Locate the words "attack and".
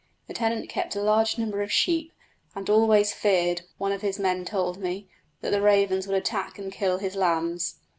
6.17-6.71